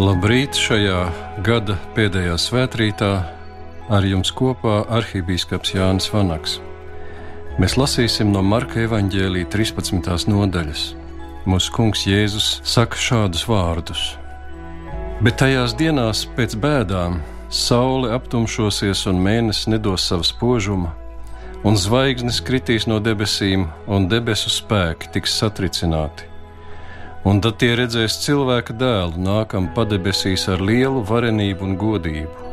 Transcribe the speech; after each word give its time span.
Labrīt 0.00 0.56
šajā 0.56 1.00
gada 1.44 1.74
pēdējā 1.92 2.38
svētkrītā 2.40 3.08
ar 3.92 4.06
jums 4.08 4.30
kopā 4.32 4.78
arhibīskaps 4.96 5.74
Jānis 5.74 6.06
Vanaks. 6.08 6.54
Mēs 7.60 7.74
lasīsim 7.76 8.30
no 8.32 8.40
Marka 8.40 8.80
evaņģēlīja 8.86 9.50
13. 9.52 10.30
nodaļas. 10.32 10.84
Mūsu 11.44 11.74
kungs 11.76 12.06
Jēzus 12.08 12.48
saka 12.64 12.96
šādus 12.96 13.44
vārdus: 13.50 14.06
Bet 15.20 15.36
tajās 15.42 15.76
dienās 15.76 16.24
pēc 16.38 16.56
bēdām 16.64 17.20
saule 17.52 18.14
aptumšosies 18.16 19.04
un 19.12 19.20
mēnesis 19.20 19.68
nedos 19.68 20.08
savu 20.08 20.24
spožumu, 20.24 20.94
un 21.60 21.76
zvaigznes 21.76 22.40
kritīs 22.40 22.88
no 22.88 23.02
debesīm, 23.04 23.68
un 23.84 24.08
debesu 24.08 24.48
spēki 24.48 25.12
tiks 25.18 25.36
satricināti. 25.42 26.30
Un 27.28 27.42
tad 27.44 27.58
tie 27.60 27.74
redzēs 27.76 28.16
cilvēka 28.24 28.76
dēlu 28.80 29.20
nākam 29.20 29.68
padebesīs 29.76 30.46
ar 30.48 30.62
lielu 30.64 31.02
varenību 31.04 31.66
un 31.66 31.76
godību. 31.80 32.46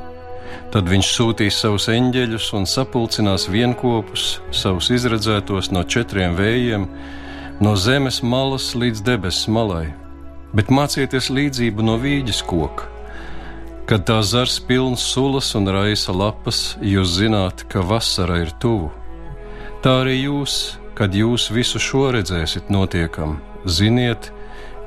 Tad 0.74 0.90
viņš 0.92 1.12
sūtīs 1.14 1.62
savus 1.62 1.88
eņģeļus 1.92 2.50
un 2.60 2.68
sapulcinās 2.68 3.48
vienopus, 3.52 4.42
savus 4.52 4.92
izredzētos 4.92 5.72
no 5.72 5.86
četriem 5.88 6.36
vējiem, 6.36 6.90
no 7.64 7.78
zemes 7.80 8.20
malas 8.24 8.74
līdz 8.76 9.06
debesu 9.08 9.56
malai. 9.56 9.88
Bet 10.54 10.72
mācieties 10.72 11.32
līdzību 11.32 11.88
no 11.88 11.96
vīģes 12.04 12.44
koka 12.48 12.92
Kad 13.88 14.02
tā 14.04 14.18
zars 14.20 14.58
pilns 14.60 15.00
sulas 15.00 15.54
un 15.56 15.70
raisa 15.72 16.12
lapas, 16.12 16.76
jūs 16.84 17.14
zināt, 17.22 17.62
ka 17.72 17.80
vasara 17.80 18.42
ir 18.44 18.50
tuvu. 18.60 18.90
Tā 19.80 19.94
arī 20.02 20.18
jūs, 20.26 20.76
kad 20.98 21.16
jūs 21.16 21.46
visu 21.56 21.80
šo 21.80 22.10
redzēsiet 22.12 22.68
notiekam, 22.68 23.38
ziniet, 23.64 24.28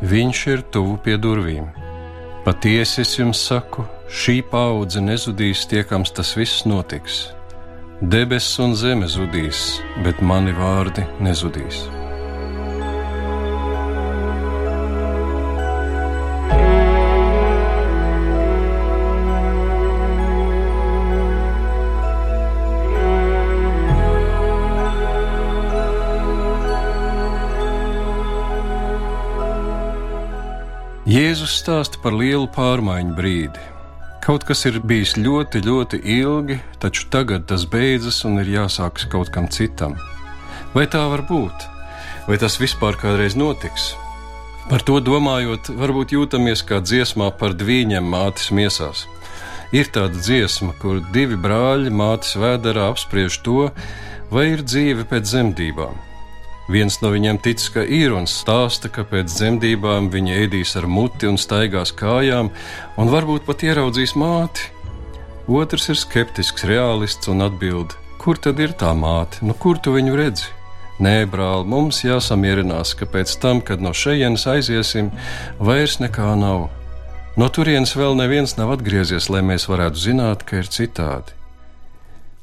viņš 0.02 0.46
ir 0.54 0.64
tuvu 0.72 0.96
pie 1.04 1.16
durvīm. 1.20 1.68
Patiesi 2.44 3.02
es 3.04 3.14
jums 3.18 3.42
saku, 3.50 3.84
šī 4.08 4.40
paudze 4.48 5.02
nezudīs 5.04 5.66
tiekams 5.68 6.14
tas 6.16 6.32
viss 6.38 6.64
notiks. 6.64 7.28
Debesis 8.00 8.56
un 8.64 8.72
zeme 8.74 9.08
zudīs, 9.12 9.80
bet 10.04 10.22
mani 10.24 10.56
vārdi 10.56 11.04
nezudīs. 11.20 11.84
Jēzus 31.10 31.56
stāsta 31.58 31.98
par 31.98 32.14
lielu 32.14 32.46
pārmaiņu 32.54 33.16
brīdi. 33.16 33.62
Kaut 34.22 34.44
kas 34.46 34.60
ir 34.68 34.76
bijis 34.86 35.16
ļoti, 35.18 35.58
ļoti 35.66 35.98
ilgi, 36.20 36.60
taču 36.78 37.08
tagad 37.10 37.48
tas 37.50 37.64
beidzas 37.66 38.20
un 38.28 38.38
ir 38.38 38.52
jāsākas 38.52 39.08
kaut 39.10 39.32
kam 39.34 39.48
citam. 39.50 39.96
Vai 40.70 40.84
tā 40.92 41.00
var 41.10 41.24
būt? 41.26 41.64
Vai 42.28 42.38
tas 42.38 42.60
vispār 42.62 42.94
kādreiz 43.00 43.34
notiks? 43.34 43.88
Par 44.68 44.84
to 44.86 45.00
domājot, 45.02 45.72
varbūt 45.80 46.14
jūtamies 46.14 46.62
kā 46.68 46.78
dziesmā 46.78 47.32
par 47.40 47.56
dviņiem 47.58 48.06
mātes 48.12 48.52
miesās. 48.54 49.08
Ir 49.74 49.90
tāda 49.90 50.14
dziesma, 50.14 50.76
kur 50.78 51.02
divi 51.10 51.34
brāļi 51.34 51.90
mātes 51.90 52.38
vēderā 52.38 52.86
apspriež 52.92 53.40
to, 53.42 53.72
vai 54.30 54.52
ir 54.52 54.62
dzīve 54.62 55.08
pēc 55.10 55.26
zemdībām. 55.32 55.98
Viens 56.70 57.00
no 57.02 57.10
viņiem 57.10 57.40
tic, 57.42 57.62
ka 57.74 57.82
ir 57.82 58.12
un 58.14 58.28
stāsta, 58.30 58.86
ka 58.94 59.02
pēc 59.02 59.32
dzemdībām 59.32 60.06
viņa 60.12 60.36
ēdīs 60.44 60.76
ar 60.78 60.86
muti 60.86 61.26
un 61.26 61.38
staigās 61.40 61.90
kājām, 61.98 62.52
un 62.94 63.10
varbūt 63.10 63.42
pat 63.48 63.64
ieraudzīs 63.66 64.14
māti. 64.14 64.68
Otrs 65.50 65.88
ir 65.90 65.98
skeptisks 65.98 66.68
realists 66.70 67.26
un 67.32 67.42
atbild: 67.42 67.96
Kur 68.22 68.38
tad 68.38 68.62
ir 68.62 68.76
tā 68.78 68.92
māte? 68.94 69.42
Nu, 69.42 69.56
kur 69.58 69.82
tu 69.82 69.96
viņu 69.96 70.14
redzi? 70.20 70.46
Nē, 71.02 71.24
brāl, 71.32 71.66
mums 71.66 72.04
jāsamierinās, 72.04 72.94
ka 72.94 73.08
pēc 73.08 73.34
tam, 73.42 73.64
kad 73.64 73.82
no 73.82 73.90
šejienes 73.96 74.46
aiziesim, 74.54 75.10
vairs 75.58 75.98
nekā 75.98 76.36
nav. 76.38 76.68
No 77.40 77.50
turienes 77.50 77.96
vēl 77.98 78.14
neviens 78.20 78.54
nav 78.60 78.76
atgriezies, 78.76 79.26
lai 79.32 79.42
mēs 79.42 79.66
varētu 79.72 80.06
zināt, 80.06 80.46
ka 80.46 80.60
ir 80.60 80.70
citādi. 80.70 81.39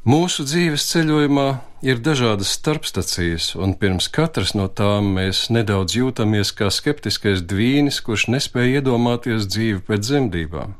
Mūsu 0.08 0.46
dzīves 0.48 0.86
ceļojumā 0.88 1.46
ir 1.84 1.98
dažādas 2.00 2.54
starpstacijas, 2.56 3.50
un 3.60 3.74
pirms 3.76 4.06
katras 4.08 4.54
no 4.56 4.70
tām 4.72 5.10
mēs 5.18 5.50
nedaudz 5.52 5.98
jūtamies 5.98 6.54
kā 6.56 6.70
skeptiskais 6.72 7.42
dvīnis, 7.44 7.98
kurš 8.06 8.30
nespēja 8.32 8.80
iedomāties 8.80 9.50
dzīvi 9.52 9.82
pēc 9.90 10.06
dzemdībām. 10.06 10.78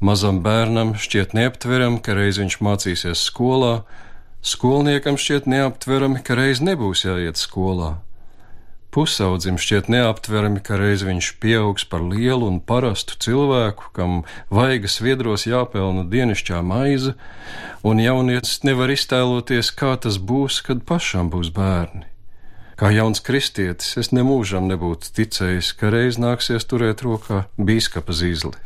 Mazam 0.00 0.40
bērnam 0.46 0.94
šķiet 0.96 1.36
neaptverami, 1.36 2.00
ka 2.00 2.16
reiz 2.16 2.40
viņš 2.40 2.56
mācīsies 2.64 3.26
skolā, 3.28 3.82
skolniekam 4.40 5.20
šķiet 5.20 5.52
neaptverami, 5.52 6.24
ka 6.24 6.40
reiz 6.40 6.64
nebūs 6.64 7.04
jāiet 7.04 7.36
skolā. 7.36 7.98
Pusaudzim 8.92 9.56
šķiet 9.56 9.86
neaptverami, 9.88 10.60
ka 10.60 10.76
reiz 10.76 11.00
viņš 11.06 11.30
pieaugs 11.40 11.86
par 11.88 12.02
lielu 12.04 12.44
un 12.44 12.58
parastu 12.60 13.16
cilvēku, 13.24 13.88
kam 13.96 14.18
vaigas 14.52 14.98
viedros 15.00 15.46
jāpelna 15.48 16.04
dienišķā 16.12 16.60
maize, 16.60 17.14
un 17.88 18.02
jaunietis 18.04 18.60
nevar 18.68 18.92
iztēloties, 18.92 19.72
kā 19.72 19.94
tas 19.96 20.20
būs, 20.20 20.60
kad 20.66 20.84
pašam 20.84 21.32
būs 21.32 21.48
bērni. 21.56 22.04
Kā 22.76 22.92
jauns 22.92 23.24
kristietis, 23.24 23.96
es 23.96 24.12
nemūžam 24.12 24.68
nebūtu 24.68 25.08
ticējis, 25.16 25.72
ka 25.80 25.88
reiz 25.94 26.20
nāksies 26.20 26.68
turēt 26.68 27.00
rokā 27.06 27.46
bīskapa 27.56 28.12
zīzli. 28.12 28.58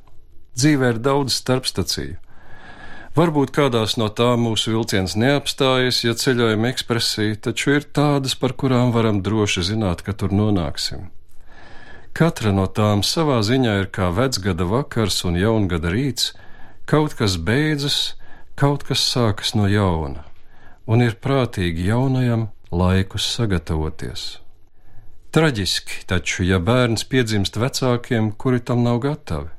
Dzīvē 0.59 0.97
ir 0.97 1.03
daudz 1.07 1.39
starpstaciju, 1.39 2.19
Varbūt 3.17 3.49
kādās 3.57 3.95
no 3.97 4.11
tām 4.13 4.43
mūsu 4.45 4.75
vilciens 4.75 5.15
neapstājas, 5.17 6.03
ja 6.05 6.13
ceļojuma 6.21 6.69
ekspresija, 6.69 7.39
taču 7.47 7.73
ir 7.79 7.87
tādas, 7.97 8.35
par 8.37 8.53
kurām 8.53 8.93
varam 8.93 9.23
droši 9.25 9.65
zināt, 9.71 10.03
ka 10.05 10.13
tur 10.13 10.35
nonāksim. 10.37 11.07
Katra 12.13 12.53
no 12.53 12.67
tām 12.69 13.01
savā 13.01 13.39
ziņā 13.41 13.79
ir 13.81 13.89
kā 13.89 14.11
vecgada 14.13 14.69
vakars 14.69 15.23
un 15.25 15.41
jaungada 15.41 15.95
rīts, 15.97 16.35
kaut 16.85 17.17
kas 17.17 17.39
beidzas, 17.41 18.19
kaut 18.53 18.85
kas 18.85 19.01
sākas 19.01 19.57
no 19.57 19.65
jauna, 19.65 20.29
un 20.85 21.09
ir 21.09 21.17
prātīgi 21.17 21.89
jaunajam 21.89 22.51
laikus 22.69 23.33
sagatavoties. 23.33 24.29
Traģiski 25.33 26.05
taču, 26.05 26.45
ja 26.45 26.61
bērns 26.61 27.09
piedzimst 27.09 27.57
vecākiem, 27.57 28.35
kuri 28.37 28.61
tam 28.61 28.85
nav 28.85 29.01
gatavi. 29.09 29.56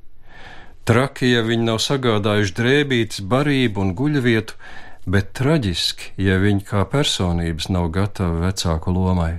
Traki, 0.88 1.34
ja 1.34 1.42
viņi 1.44 1.66
nav 1.68 1.82
sagādājuši 1.84 2.54
drēbītes, 2.56 3.24
barību 3.28 3.82
un 3.84 3.90
guļvietu, 4.00 4.56
bet 5.04 5.34
traģiski, 5.36 6.14
ja 6.24 6.38
viņi 6.40 6.64
kā 6.70 6.86
personības 6.88 7.68
nav 7.76 7.90
gatavi 7.98 8.40
vecāku 8.46 8.94
lomai. 8.96 9.34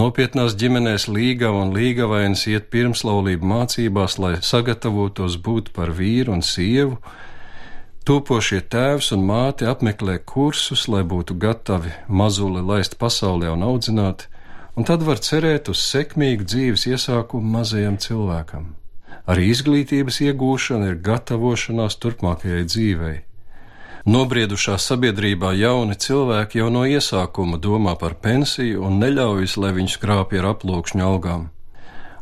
Nopietnās 0.00 0.56
ģimenēs 0.56 1.10
līgava 1.12 1.60
un 1.66 1.74
līgavainas 1.76 2.46
iet 2.48 2.70
pirmslaulību 2.72 3.52
mācībās, 3.52 4.16
lai 4.16 4.32
sagatavotos 4.40 5.36
būt 5.44 5.74
par 5.76 5.92
vīru 6.00 6.38
un 6.38 6.40
sievu. 6.40 6.96
Topošie 8.08 8.62
tēvs 8.64 9.12
un 9.12 9.28
māte 9.28 9.68
apmeklē 9.68 10.22
kursus, 10.24 10.88
lai 10.88 11.04
būtu 11.04 11.36
gatavi 11.36 11.92
mazuli 12.08 12.64
laist 12.64 12.96
pasaulē 12.96 13.52
un 13.52 13.68
audzināt, 13.68 14.30
un 14.72 14.88
tad 14.88 15.04
var 15.04 15.20
cerēt 15.20 15.68
uz 15.68 15.84
sekmīgu 15.84 16.48
dzīves 16.48 16.88
iesākumu 16.94 17.58
mazajam 17.60 18.00
cilvēkam. 18.00 18.70
Arī 19.28 19.50
izglītības 19.52 20.20
iegūšana 20.24 20.92
ir 20.92 21.02
gatavošanās 21.04 21.98
turpmākajai 22.00 22.64
dzīvei. 22.68 23.18
Nobriedušā 24.08 24.78
sabiedrībā 24.80 25.52
jauni 25.58 25.94
cilvēki 25.94 26.62
jau 26.62 26.70
no 26.72 26.86
iesākuma 26.88 27.58
domā 27.60 27.98
par 28.00 28.14
pensiju 28.16 28.86
un 28.88 28.96
neļaujas, 29.02 29.58
lai 29.60 29.74
viņus 29.76 29.98
krāpja 30.00 30.40
ar 30.40 30.54
aplūkšņu 30.54 31.04
algām. 31.04 31.50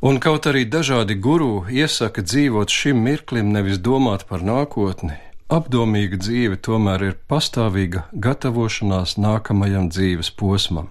Un 0.02 0.18
kaut 0.22 0.46
arī 0.50 0.64
dažādi 0.66 1.14
guru 1.14 1.64
iesaka 1.70 2.22
dzīvot 2.22 2.70
šim 2.70 3.00
mirklim, 3.06 3.54
nevis 3.54 3.78
domāt 3.78 4.26
par 4.26 4.42
nākotni, 4.46 5.16
apdomīga 5.48 6.18
dzīve 6.18 6.58
tomēr 6.62 7.06
ir 7.08 7.16
pastāvīga 7.30 8.04
gatavošanās 8.12 9.16
nākamajam 9.18 9.88
dzīves 9.94 10.34
posmam. 10.34 10.90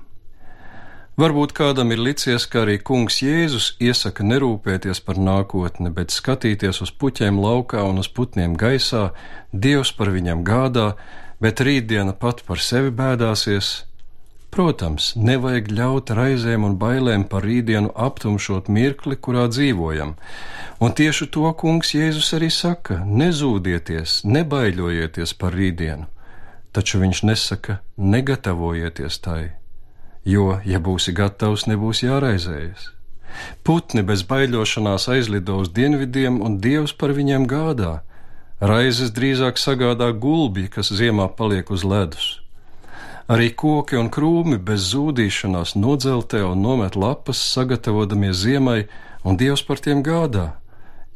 Varbūt 1.17 1.55
kādam 1.57 1.89
ir 1.89 1.97
licies, 1.97 2.43
ka 2.45 2.59
arī 2.61 2.75
kungs 2.87 3.15
Jēzus 3.23 3.71
iesaka 3.81 4.21
nerūpēties 4.21 4.99
par 5.01 5.17
nākotni, 5.17 5.89
bet 5.89 6.13
skatīties 6.13 6.83
uz 6.85 6.91
puķiem 6.93 7.39
laukā 7.41 7.81
un 7.89 7.97
uz 8.03 8.09
putniem 8.19 8.53
gaisā, 8.53 9.07
Dievs 9.49 9.89
par 9.97 10.13
viņiem 10.13 10.45
gādā, 10.45 10.91
bet 11.41 11.65
rītdiena 11.65 12.13
pat 12.13 12.45
par 12.45 12.61
sevi 12.61 12.93
bēdāsies. 13.01 13.71
Protams, 14.53 15.09
nevajag 15.17 15.73
ļaut 15.73 16.13
raizēm 16.21 16.69
un 16.69 16.77
bailēm 16.77 17.25
par 17.33 17.49
rītdienu 17.49 17.95
aptumšot 17.97 18.69
mirkli, 18.69 19.17
kurā 19.17 19.49
dzīvojam, 19.49 20.13
un 20.77 20.97
tieši 21.01 21.31
to 21.33 21.49
kungs 21.57 21.97
Jēzus 21.97 22.35
arī 22.37 22.53
saka: 22.53 23.01
nezūdieties, 23.09 24.21
nebaiļojieties 24.37 25.39
par 25.41 25.57
rītdienu, 25.57 26.11
taču 26.77 27.01
viņš 27.01 27.29
nesaka: 27.33 27.81
negatavojieties 27.97 29.25
tai 29.25 29.47
jo, 30.25 30.59
ja 30.65 30.79
būsi 30.79 31.13
gatavs, 31.13 31.67
nebūs 31.67 32.03
jāraizējas. 32.05 32.91
Putni 33.63 34.01
bez 34.01 34.23
baiļošanās 34.25 35.07
aizlido 35.13 35.59
uz 35.61 35.69
dienvidiem, 35.69 36.41
un 36.41 36.57
Dievs 36.63 36.93
par 36.97 37.13
viņiem 37.17 37.45
gādā. 37.49 38.01
Raizes 38.59 39.13
drīzāk 39.13 39.59
sagādā 39.61 40.09
gulbi, 40.17 40.65
kas 40.73 40.89
ziemā 40.89 41.27
paliek 41.37 41.69
uz 41.69 41.83
ledus. 41.85 42.27
Arī 43.27 43.51
koki 43.51 43.99
un 43.99 44.07
krūmi 44.09 44.57
bez 44.57 44.87
zūdīšanās 44.93 45.75
nodzeltē 45.75 46.45
un 46.47 46.63
nomet 46.63 46.95
lapas, 46.95 47.41
sagatavodamies 47.53 48.39
ziemai, 48.39 48.87
un 49.27 49.37
Dievs 49.37 49.65
par 49.67 49.83
tiem 49.83 50.01
gādā. 50.01 50.55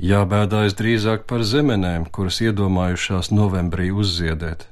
Jābēdājas 0.01 0.75
drīzāk 0.75 1.25
par 1.29 1.45
zemenēm, 1.45 2.09
kuras 2.11 2.41
iedomājušās 2.43 3.31
novembrī 3.31 3.91
uzziedēt. 3.93 4.67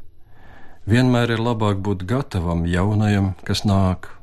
Vienmēr 0.89 1.35
ir 1.35 1.43
labāk 1.45 1.81
būt 1.85 2.03
gatavam 2.09 2.65
jaunajam, 2.65 3.35
kas 3.45 3.61
nāk. 3.61 4.18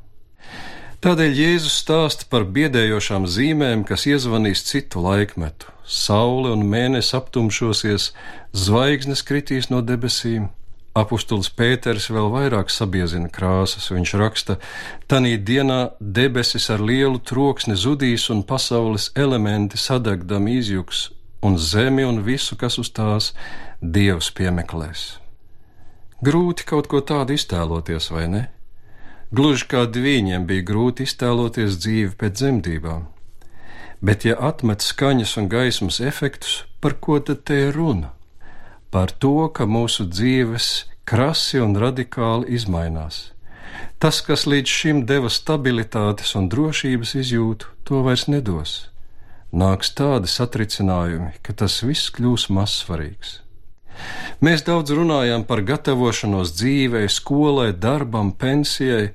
Tādēļ 1.05 1.35
Jēzus 1.37 1.75
stāsta 1.83 2.25
par 2.29 2.47
biedējošām 2.49 3.27
zīmēm, 3.29 3.83
kas 3.85 4.07
iezvanīs 4.09 4.63
citu 4.65 5.03
laikmetu. 5.05 5.69
Saule 5.85 6.49
un 6.55 6.65
mēnesis 6.67 7.13
aptumšosies, 7.19 8.11
zvaigznes 8.57 9.21
kritīs 9.27 9.69
no 9.69 9.83
debesīm, 9.85 10.49
Apostols 10.97 11.51
Pēters 11.53 12.07
vēl 12.09 12.31
vairāk 12.33 12.71
sabiezina 12.73 13.29
krāsas. 13.29 13.91
Viņš 13.93 14.13
raksta: 14.17 14.57
Tanī 15.05 15.35
dienā 15.37 15.91
debesis 16.01 16.71
ar 16.73 16.81
lielu 16.81 17.21
troksni 17.21 17.77
zudīs 17.77 18.25
un 18.33 18.41
pasaules 18.41 19.11
elementi 19.13 19.77
sadegdam 19.77 20.49
izjuks, 20.49 21.11
un 21.45 21.59
zemi 21.61 22.07
un 22.07 22.23
visu, 22.25 22.57
kas 22.57 22.79
uz 22.81 22.89
tās 22.89 23.33
Dievs 23.81 24.31
piemeklēs. 24.33 25.05
Grūti 26.25 26.65
kaut 26.65 26.89
ko 26.89 27.03
tādu 27.05 27.37
iztēloties, 27.37 28.09
vai 28.09 28.25
ne? 28.31 28.47
Gluži 29.31 29.65
kā 29.67 29.85
divīņiem 29.91 30.45
bija 30.47 30.65
grūti 30.67 31.07
iztēloties 31.07 31.79
dzīvi 31.83 32.13
pēc 32.19 32.37
dzemdībām. 32.41 33.07
Bet, 34.01 34.27
ja 34.29 34.37
atmet 34.39 34.85
skaņas 34.85 35.37
un 35.41 35.49
gaismas 35.51 35.99
efektus, 35.99 36.63
par 36.79 36.99
ko 37.01 37.19
tad 37.19 37.43
te 37.49 37.57
ir 37.67 37.75
runa? 37.75 38.13
par 38.91 39.11
to, 39.11 39.47
ka 39.53 39.67
mūsu 39.67 40.07
dzīves 40.09 40.67
krasi 41.07 41.59
un 41.63 41.75
radikāli 41.79 42.55
izmainās. 42.57 43.31
Tas, 44.01 44.21
kas 44.25 44.45
līdz 44.49 44.75
šim 44.79 45.01
deva 45.09 45.29
stabilitātes 45.33 46.35
un 46.39 46.47
drošības 46.51 47.15
izjūtu, 47.21 47.73
to 47.85 48.03
vairs 48.05 48.27
nedos. 48.31 48.77
Nāks 49.51 49.93
tādi 49.97 50.29
satricinājumi, 50.31 51.37
ka 51.41 51.55
tas 51.61 51.81
viss 51.83 52.11
kļūs 52.13 52.49
mazsvarīgs. 52.53 53.41
Mēs 54.43 54.65
daudz 54.67 54.93
runājam 54.93 55.45
par 55.47 55.63
gatavošanos 55.65 56.53
dzīvei, 56.57 57.07
skolai, 57.09 57.71
darbam, 57.73 58.31
pensijai, 58.31 59.13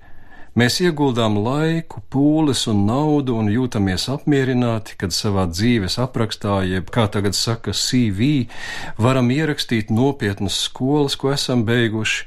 Mēs 0.52 0.82
ieguldām 0.84 1.38
laiku, 1.40 2.02
pūles 2.12 2.66
un 2.68 2.82
naudu 2.84 3.38
un 3.40 3.46
jūtamies 3.48 4.04
apmierināti, 4.12 4.98
kad 5.00 5.14
savā 5.16 5.46
dzīves 5.48 5.96
aprakstā, 6.02 6.58
jeb 6.68 6.90
kā 6.92 7.06
tagad 7.08 7.32
saka, 7.32 7.72
CV, 7.72 8.50
varam 9.00 9.32
ierakstīt 9.32 9.88
nopietnas 9.88 10.58
skolas, 10.66 11.16
ko 11.16 11.32
esam 11.32 11.64
beiguši, 11.64 12.26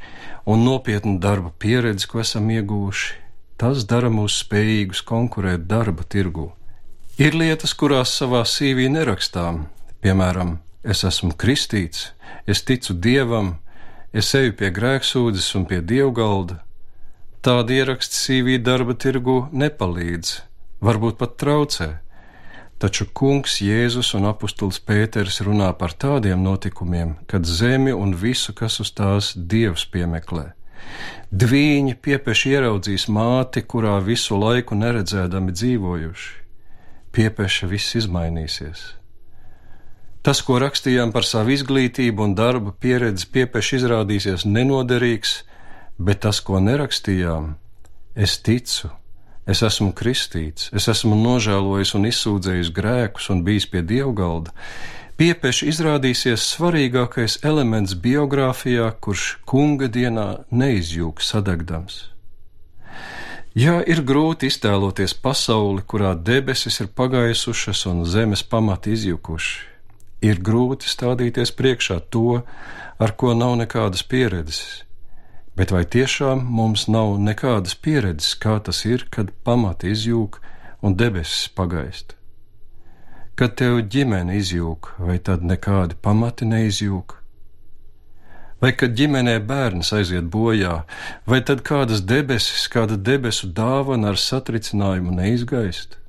un 0.49 0.65
nopietnu 0.65 1.19
darba 1.21 1.53
pieredzi, 1.53 2.09
ko 2.09 2.23
esam 2.25 2.49
ieguvuši. 2.49 3.13
Tas 3.61 3.85
dara 3.85 4.09
mūs 4.09 4.41
spējīgus 4.41 5.05
konkurēt 5.05 5.69
darba 5.69 6.01
tirgu. 6.01 6.49
Ir 7.21 7.37
lietas, 7.37 7.77
kurās 7.77 8.17
savā 8.17 8.41
CV 8.49 8.89
nerakstām, 8.89 9.67
piemēram, 10.01 10.57
es 10.85 11.03
esmu 11.03 11.33
kristīts, 11.33 12.11
es 12.47 12.61
ticu 12.63 12.93
dievam, 12.93 13.55
es 14.13 14.29
eju 14.37 14.53
pie 14.59 14.69
grēksūdzes 14.71 15.49
un 15.57 15.65
pie 15.69 15.81
dievgalda, 15.81 16.61
Tādi 17.45 17.75
ieraksti 17.77 18.17
CV 18.17 18.53
darba 18.57 18.95
tirgu 18.97 19.35
nepalīdz, 19.53 20.29
varbūt 20.81 21.19
pat 21.19 21.35
traucē. 21.37 21.87
Taču 22.81 23.05
kungs 23.19 23.59
Jēzus 23.61 24.09
un 24.17 24.25
apustulis 24.25 24.79
Pēters 24.81 25.37
runā 25.45 25.67
par 25.77 25.93
tādiem 25.93 26.41
notikumiem, 26.41 27.11
kad 27.29 27.45
zemi 27.45 27.93
un 27.93 28.15
visu, 28.17 28.55
kas 28.57 28.79
uz 28.81 28.89
tās 28.97 29.29
dievs 29.37 29.85
piemeklē. 29.93 30.47
Dvīņi 31.29 31.93
piepeši 32.01 32.55
ieraudzīs 32.57 33.05
māti, 33.13 33.61
kurā 33.61 33.99
visu 34.01 34.41
laiku 34.41 34.73
neredzēdami 34.81 35.53
dzīvojuši. 35.53 36.35
Piepeša 37.13 37.69
viss 37.69 37.99
izmainīsies. 38.01 38.87
Tas, 40.25 40.39
ko 40.41 40.55
rakstījām 40.57 41.11
par 41.13 41.27
savu 41.29 41.53
izglītību 41.53 42.23
un 42.25 42.31
darba 42.33 42.71
pieredzi, 42.81 43.27
piepeši 43.29 43.75
izrādīsies 43.77 44.45
nenoderīgs, 44.49 45.35
bet 46.01 46.23
tas, 46.25 46.39
ko 46.41 46.57
nerakstījām, 46.65 47.51
es 48.17 48.39
ticu. 48.41 48.89
Es 49.45 49.61
esmu 49.61 49.91
kristīts, 49.93 50.71
es 50.73 50.87
esmu 50.89 51.13
nožēlojis 51.19 51.91
un 51.99 52.07
izsūdzējis 52.09 52.71
grēkus 52.73 53.29
un 53.29 53.43
bijis 53.45 53.67
pie 53.69 53.83
dievgalda. 53.85 54.55
Piepeši 55.21 55.69
izrādīsies 55.69 56.47
svarīgākais 56.55 57.37
elements 57.45 57.93
biogrāfijā, 57.93 58.89
kurš 58.97 59.27
kunga 59.45 59.91
dienā 59.93 60.25
neizjūg 60.49 61.21
sadegdams. 61.21 61.99
Jā, 63.53 63.77
ir 63.85 64.01
grūti 64.01 64.49
iztēloties 64.49 65.13
pasauli, 65.21 65.85
kurā 65.85 66.15
debesis 66.17 66.81
ir 66.81 66.89
pagaisušas 66.97 67.85
un 67.93 68.03
zemes 68.09 68.41
pamati 68.41 68.97
izjukuši. 68.97 69.74
Ir 70.25 70.41
grūti 70.41 70.89
stādīties 70.89 71.51
priekšā 71.53 71.99
to, 72.09 72.41
ar 72.97 73.13
ko 73.19 73.35
nav 73.37 73.55
nekādas 73.59 74.01
pieredzes. 74.09 74.61
Bet 75.55 75.71
vai 75.71 75.85
tiešām 75.87 76.41
mums 76.57 76.87
nav 76.91 77.13
nekādas 77.23 77.77
pieredzes, 77.79 78.33
kā 78.35 78.57
tas 78.59 78.81
ir, 78.89 79.05
kad 79.11 79.31
pamati 79.47 79.93
izjūg 79.93 80.39
un 80.83 80.95
debesis 80.99 81.47
pagaist? 81.55 82.15
Kad 83.39 83.55
tev 83.59 83.81
ģimene 83.91 84.35
izjūg, 84.39 84.95
vai 84.99 85.19
tad 85.19 85.43
nekādi 85.43 85.95
pamati 86.01 86.47
neizjūg? 86.47 87.15
Vai 88.63 88.71
kad 88.79 88.95
ģimenē 88.95 89.35
bērns 89.47 89.91
aiziet 89.95 90.27
bojā, 90.31 90.85
vai 91.27 91.41
tad 91.43 91.63
kādas 91.67 92.01
debesis, 92.07 92.69
kāda 92.71 92.95
debesu 92.95 93.51
dāvana 93.51 94.13
ar 94.13 94.19
satricinājumu 94.19 95.15
neizgaist? 95.19 95.99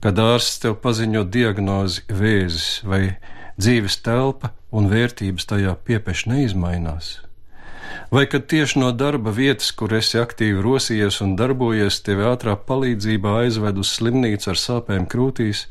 Kad 0.00 0.20
ārsts 0.20 0.62
tev 0.62 0.78
paziņo 0.84 1.26
diagnozi 1.28 2.06
vēzis 2.08 2.68
vai 2.88 3.02
dzīves 3.60 4.00
telpa 4.04 4.54
un 4.72 4.88
vērtības 4.92 5.50
tajā 5.50 5.74
piepeši 5.84 6.32
neizmainās? 6.32 7.18
vai 8.10 8.26
kad 8.26 8.46
tieši 8.46 8.78
no 8.78 8.92
darba 8.92 9.30
vietas, 9.30 9.70
kur 9.72 9.92
esi 9.94 10.18
aktīvi 10.20 10.62
rosījies 10.64 11.20
un 11.24 11.36
darbojies, 11.38 12.00
tevi 12.06 12.26
ātrā 12.26 12.56
palīdzībā 12.66 13.36
aizved 13.44 13.78
uz 13.80 13.92
slimnīcu 13.96 14.50
ar 14.52 14.58
sāpēm 14.58 15.06
krūtīs, 15.10 15.66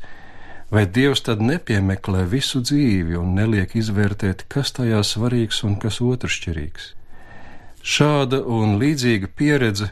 vai 0.72 0.86
Dievs 0.86 1.24
tad 1.26 1.42
nepiemeklē 1.44 2.24
visu 2.30 2.62
dzīvi 2.64 3.18
un 3.18 3.34
neliek 3.38 3.74
izvērtēt, 3.76 4.46
kas 4.48 4.72
tajā 4.76 5.02
svarīgs 5.04 5.64
un 5.66 5.76
kas 5.82 6.00
otršķirīgs? 6.04 6.94
Šāda 7.80 8.42
un 8.44 8.76
līdzīga 8.80 9.30
pieredze 9.36 9.90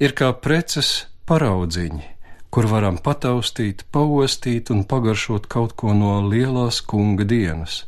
ir 0.00 0.16
kā 0.16 0.32
preces 0.32 1.06
paraudziņi, 1.28 2.15
kur 2.56 2.64
varam 2.72 2.96
pataustīt, 2.96 3.82
paostīt 3.92 4.70
un 4.72 4.78
pagaršot 4.88 5.44
kaut 5.52 5.74
ko 5.76 5.92
no 5.92 6.14
lielās 6.24 6.78
kunga 6.80 7.26
dienas, 7.28 7.82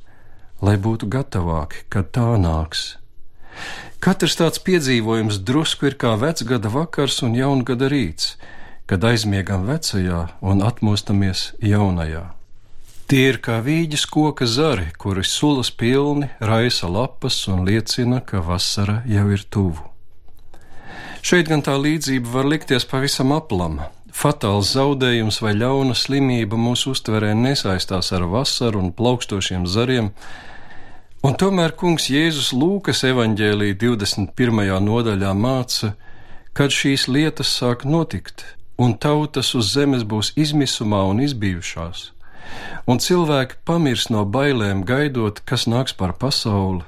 lai 0.61 0.75
būtu 0.77 1.09
gatavāki, 1.09 1.87
kad 1.89 2.11
tā 2.13 2.35
nāks. 2.37 2.83
Katrs 4.05 4.37
tāds 4.37 4.61
piedzīvojums 4.67 5.41
drusku 5.49 5.89
ir 5.89 5.97
kā 5.97 6.13
vecgada 6.21 6.69
vakars 6.69 7.23
un 7.25 7.33
jaungada 7.41 7.89
rīts, 7.89 8.35
kad 8.85 9.09
aizmiegam 9.09 9.65
vecajā 9.65 10.21
un 10.45 10.61
atmostamies 10.61 11.49
jaunajā. 11.65 12.27
Tie 13.09 13.25
ir 13.33 13.41
kā 13.41 13.63
vīģes 13.65 14.05
koka 14.13 14.45
zari, 14.45 14.91
kuri 15.01 15.25
sulas 15.25 15.73
pilni, 15.73 16.29
raisa 16.45 16.93
lapas 16.93 17.41
un 17.49 17.65
liecina, 17.65 18.21
ka 18.21 18.45
vasara 18.45 19.01
jau 19.09 19.31
ir 19.33 19.49
tuvu. 19.49 19.95
Šeit 21.25 21.49
gan 21.49 21.65
tā 21.65 21.81
līdzība 21.81 22.37
var 22.37 22.53
likties 22.53 22.85
pavisam 22.85 23.33
aplama. 23.33 23.95
Fatāls 24.19 24.73
zaudējums 24.75 25.39
vai 25.45 25.53
ļauna 25.55 25.95
slimība 25.95 26.59
mūsu 26.59 26.97
uztverē 26.97 27.37
nesaistās 27.39 28.11
ar 28.17 28.25
vasaru 28.27 28.81
un 28.83 28.93
plaukstošiem 28.93 29.67
zariem, 29.71 30.11
Un 31.27 31.35
tomēr 31.35 31.73
kungs 31.75 32.05
Jēzus 32.13 32.53
Lūkas 32.55 33.01
evanģēlī 33.09 33.73
21. 33.75 34.69
nodaļā 34.87 35.33
māca, 35.35 35.97
kad 36.55 36.71
šīs 36.71 37.09
lietas 37.11 37.51
sāk 37.59 37.83
notikt, 37.83 38.45
un 38.79 38.95
tautas 38.95 39.51
uz 39.59 39.73
zemes 39.75 40.05
būs 40.07 40.31
izmisumā 40.39 41.01
un 41.11 41.19
izbijušās, 41.25 42.05
un 42.87 43.03
cilvēki 43.03 43.59
pamirs 43.67 44.07
no 44.15 44.23
bailēm 44.23 44.85
gaidot, 44.87 45.43
kas 45.43 45.67
nāks 45.67 45.97
par 45.99 46.15
pasauli, 46.23 46.87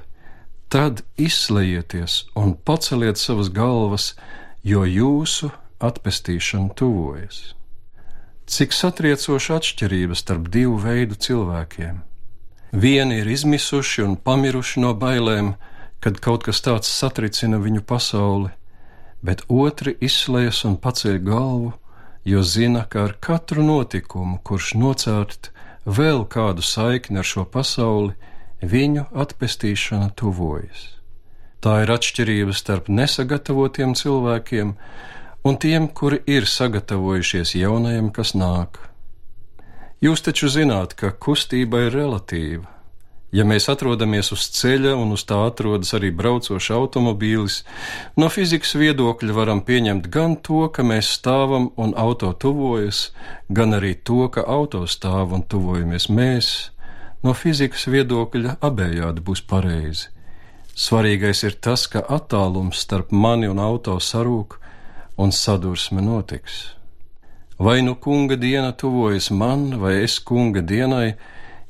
tad 0.71 1.03
izslēdzieties 1.19 2.31
un 2.39 2.55
paceliet 2.55 3.19
savas 3.19 3.51
galvas, 3.51 4.13
jo 4.63 4.87
jūsu 4.87 5.51
atpestīšana 5.81 6.75
tuvojas. 6.77 7.41
Cik 8.51 8.73
satriecoša 8.75 9.59
atšķirība 9.61 10.17
starp 10.17 10.49
divu 10.53 10.77
veidu 10.81 11.15
cilvēkiem! 11.15 12.01
Vieni 12.71 13.19
ir 13.19 13.27
izmisuši 13.27 14.03
un 14.05 14.15
pamiruši 14.15 14.79
no 14.83 14.93
bailēm, 14.95 15.53
kad 15.99 16.19
kaut 16.23 16.45
kas 16.47 16.63
tāds 16.63 16.89
satricina 16.89 17.59
viņu 17.59 17.83
pasauli, 17.87 18.51
bet 19.21 19.43
otri 19.47 19.93
izslējas 19.99 20.63
un 20.69 20.77
paceļ 20.81 21.19
galvu, 21.27 21.73
jo 22.25 22.43
zina, 22.43 22.85
ka 22.89 23.05
ar 23.09 23.17
katru 23.19 23.65
notikumu, 23.65 24.39
kurš 24.43 24.73
nocērt 24.79 25.51
vēl 25.85 26.25
kādu 26.31 26.63
saikni 26.65 27.21
ar 27.21 27.27
šo 27.27 27.45
pasauli, 27.45 28.15
viņu 28.61 29.07
atpestīšana 29.11 30.11
tuvojas. 30.15 30.87
Tā 31.61 31.83
ir 31.83 31.91
atšķirība 31.93 32.55
starp 32.57 32.89
nesagatavotiem 32.89 33.93
cilvēkiem 33.97 34.73
un 35.43 35.57
tiem, 35.57 35.87
kuri 35.87 36.21
ir 36.27 36.45
sagatavojušies 36.45 37.55
jaunajam, 37.57 38.11
kas 38.13 38.35
nāk. 38.37 38.77
Jūs 40.01 40.23
taču 40.25 40.49
zināt, 40.49 40.93
ka 40.97 41.11
kustība 41.13 41.85
ir 41.85 41.95
relatīva. 41.97 42.69
Ja 43.31 43.45
mēs 43.47 43.69
atrodamies 43.71 44.33
uz 44.35 44.49
ceļa 44.51 44.91
un 44.99 45.13
uz 45.15 45.23
tā 45.23 45.37
atrodas 45.47 45.93
arī 45.95 46.09
braucošs 46.11 46.67
automobīlis, 46.75 47.61
no 48.19 48.27
fizikas 48.27 48.73
viedokļa 48.75 49.35
varam 49.37 49.61
pieņemt 49.63 50.09
gan 50.11 50.35
to, 50.43 50.65
ka 50.67 50.83
mēs 50.83 51.13
stāvam 51.15 51.69
un 51.79 51.93
auto 51.95 52.33
tuvojas, 52.33 53.13
gan 53.47 53.77
arī 53.77 53.93
to, 53.95 54.25
ka 54.27 54.43
auto 54.43 54.83
stāv 54.83 55.31
un 55.37 55.45
tuvojamies 55.47 56.09
mēs. 56.11 56.49
No 57.23 57.31
fizikas 57.37 57.87
viedokļa 57.87 58.57
abējādi 58.67 59.23
būs 59.23 59.45
pareizi. 59.47 60.09
Svarīgais 60.75 61.45
ir 61.47 61.55
tas, 61.61 61.85
ka 61.87 62.01
attālums 62.03 62.83
starp 62.83 63.13
mani 63.15 63.47
un 63.47 63.63
auto 63.63 63.95
sarūk 64.01 64.57
un 65.21 65.31
sadursme 65.35 66.01
notiks. 66.01 66.63
Vai 67.61 67.79
nu 67.85 67.93
kunga 67.95 68.35
diena 68.41 68.73
tuvojas 68.73 69.29
man, 69.29 69.69
vai 69.83 69.99
es 70.01 70.17
kunga 70.19 70.65
dienai, 70.65 71.13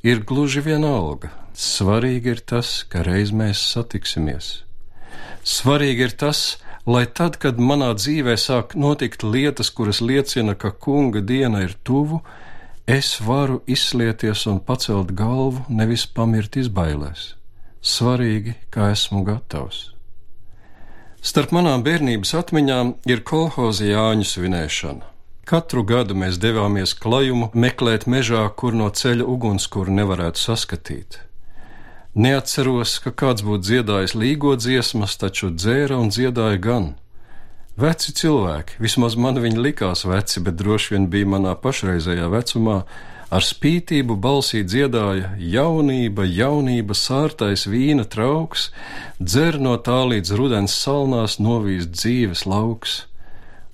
ir 0.02 0.24
gluži 0.24 0.64
vienalga 0.64 1.30
Svarīgi 1.52 2.30
ir 2.32 2.40
tas, 2.48 2.80
ka 2.88 3.02
reiz 3.04 3.30
mēs 3.32 3.60
satiksimies. 3.74 4.62
Svarīgi 5.44 6.06
ir 6.08 6.14
tas, 6.16 6.58
lai 6.86 7.04
tad, 7.04 7.36
kad 7.36 7.60
manā 7.60 7.92
dzīvē 7.98 8.38
sāk 8.40 8.72
notikt 8.74 9.22
lietas, 9.22 9.70
kuras 9.70 10.00
liecina, 10.00 10.54
ka 10.54 10.72
kunga 10.72 11.20
diena 11.20 11.62
ir 11.66 11.76
tuvu, 11.84 12.22
es 12.88 13.20
varu 13.20 13.60
izslieties 13.66 14.46
un 14.48 14.62
pacelt 14.64 15.12
galvu, 15.12 15.66
nevis 15.68 16.06
pamirt 16.06 16.56
izbailēs. 16.56 17.34
Svarīgi, 17.82 18.56
kā 18.72 18.92
esmu 18.96 19.24
gatavs. 19.28 19.90
Starp 21.22 21.52
manām 21.54 21.84
bērnības 21.86 22.32
atmiņām 22.34 22.88
ir 23.06 23.20
kolhoza 23.22 23.84
Jāņu 23.86 24.24
svinēšana. 24.26 25.04
Katru 25.46 25.84
gadu 25.86 26.16
mēs 26.18 26.40
devāmies 26.42 26.96
klajumu 26.98 27.46
meklēt 27.54 28.08
mežā, 28.10 28.40
kur 28.58 28.74
no 28.74 28.88
ceļa 28.90 29.28
ugunskura 29.30 29.94
nevarētu 29.94 30.42
saskatīt. 30.42 31.20
Neatceros, 32.18 32.96
ka 33.04 33.14
kāds 33.22 33.46
būtu 33.46 33.68
dziedājis 33.68 34.16
līgo 34.18 34.56
dziesmas, 34.58 35.14
taču 35.22 35.52
dzēra 35.54 36.00
un 36.02 36.10
dziedāja 36.10 36.58
gan. 36.58 36.90
Veci 37.78 38.16
cilvēki, 38.18 38.82
vismaz 38.82 39.14
man 39.14 39.38
viņi 39.38 39.62
likās 39.62 40.02
veci, 40.02 40.42
bet 40.42 40.58
droši 40.58 40.96
vien 40.96 41.06
bija 41.12 41.30
manā 41.36 41.54
pašreizējā 41.54 42.26
vecumā, 42.34 42.80
ar 43.32 43.46
spītību 43.46 44.18
balsī 44.20 44.60
dziedāja: 44.68 45.32
Jaunība, 45.38 46.26
jaunība, 46.28 46.96
sārtais 46.98 47.64
vīna 47.66 48.04
trauks, 48.04 48.68
dzer 49.20 49.58
no 49.60 49.78
tā 49.80 50.02
līdz 50.12 50.34
rudens 50.38 50.76
salnās 50.76 51.38
novīst 51.40 51.94
dzīves 51.96 52.44
lauks. 52.46 53.06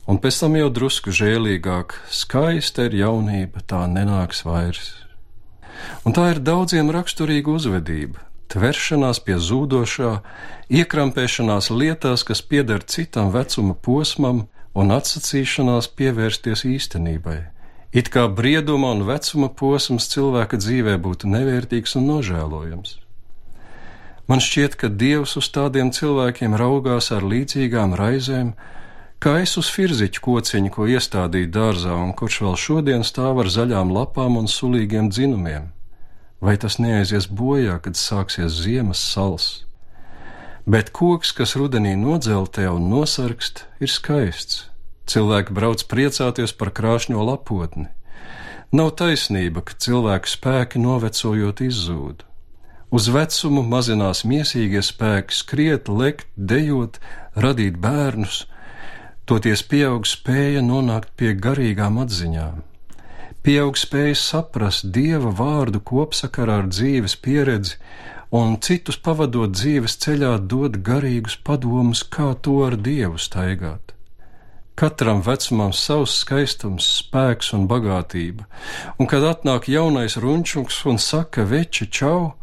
Un 0.09 0.23
pēc 0.23 0.39
tam 0.41 0.55
jau 0.57 0.71
drusku 0.73 1.13
žēlīgāk, 1.13 1.99
skaista 2.09 2.87
ir 2.89 2.97
jaunība, 3.03 3.61
tā 3.67 3.83
nenāks 3.91 4.41
vairs. 4.47 4.95
Un 6.07 6.17
tā 6.17 6.31
ir 6.33 6.41
daudziem 6.41 6.89
raksturīga 6.95 7.53
uzvedība 7.59 8.25
tveršanās 8.49 9.21
pie 9.25 9.37
zūdošā, 9.45 10.13
iekrampēšanās 10.73 11.71
lietās, 11.73 12.25
kas 12.25 12.43
pieder 12.43 12.85
citam 12.85 13.33
vecuma 13.35 13.75
posmam, 13.75 14.47
un 14.79 14.95
atsacīšanās 14.95 15.91
pievērsties 15.99 16.65
īstenībai. 16.69 17.39
It 17.93 18.11
kā 18.13 18.27
brieduma 18.29 18.91
un 18.93 19.07
vecuma 19.09 19.49
posms 19.49 20.11
cilvēka 20.13 20.61
dzīvē 20.61 20.97
būtu 21.05 21.31
nevērtīgs 21.33 21.97
un 22.01 22.11
nožēlojams. 22.13 22.99
Man 24.29 24.45
šķiet, 24.45 24.77
ka 24.77 24.91
Dievs 24.93 25.39
uz 25.41 25.49
tādiem 25.49 25.89
cilvēkiem 25.95 26.57
raugās 26.61 27.09
ar 27.17 27.25
līdzīgām 27.25 27.97
raizēm, 27.97 28.53
kā 29.25 29.39
es 29.41 29.57
uz 29.57 29.73
firziķu 29.73 30.21
kociņu, 30.21 30.75
ko 30.75 30.85
iestādīju 30.85 31.49
dārzā 31.49 31.97
un 31.97 32.13
kurš 32.13 32.43
vēl 32.45 32.61
šodien 32.61 33.09
stāv 33.09 33.41
ar 33.41 33.49
zaļām 33.49 33.95
lapām 33.97 34.37
un 34.37 34.53
sulīgiem 34.53 35.09
dzinumiem 35.09 35.73
vai 36.41 36.57
tas 36.57 36.79
neaizies 36.79 37.27
bojā, 37.31 37.79
kad 37.83 37.99
sāksies 37.99 38.61
ziemas 38.63 39.01
sals. 39.03 39.49
Bet 40.69 40.93
koks, 40.95 41.33
kas 41.33 41.57
rudenī 41.59 41.97
nodzeltē 41.99 42.69
un 42.71 42.91
nosargst, 42.93 43.65
ir 43.81 43.91
skaists. 43.91 44.67
Cilvēki 45.09 45.55
brauc 45.57 45.85
priecāties 45.89 46.53
par 46.53 46.73
krāšņo 46.77 47.25
lapotni. 47.25 47.89
Nav 48.73 48.93
taisnība, 49.01 49.65
ka 49.65 49.79
cilvēku 49.81 50.29
spēki 50.29 50.83
novecojot 50.85 51.63
izzūd. 51.65 52.25
Uz 52.93 53.09
vecumu 53.13 53.65
mazinās 53.65 54.25
miesīgie 54.29 54.85
spēki 54.85 55.37
skriet, 55.37 55.89
lekt, 55.89 56.29
dejot, 56.37 57.01
radīt 57.37 57.81
bērnus, 57.81 58.47
toties 59.29 59.65
pieaug 59.65 60.09
spēja 60.09 60.65
nonākt 60.65 61.17
pie 61.17 61.35
garīgām 61.37 62.01
atziņām 62.05 62.65
pieaug 63.49 63.79
spēja 63.81 64.17
saprast 64.21 64.91
dieva 64.93 65.31
vārdu 65.33 65.81
kopsakarā 65.91 66.59
ar 66.63 66.67
dzīves 66.69 67.15
pieredzi, 67.25 67.79
un 68.41 68.59
citus 68.65 68.99
pavadot 69.01 69.55
dzīves 69.55 69.97
ceļā, 70.05 70.35
dod 70.53 70.81
garīgus 70.89 71.39
padomus, 71.47 72.03
kā 72.17 72.35
to 72.45 72.59
ar 72.67 72.77
dievu 72.77 73.17
staigāt. 73.17 73.95
Katram 74.79 75.25
vecumam 75.27 75.73
savs 75.75 76.13
skaistums, 76.21 76.87
spēks 77.01 77.49
un 77.57 77.65
bagātība, 77.67 78.45
un 78.95 79.09
kad 79.11 79.25
atnāk 79.27 79.65
jaunais 79.67 80.15
runčuks 80.23 80.85
un 80.87 81.01
saka 81.03 81.43
veči 81.43 81.89
čau, 81.91 82.37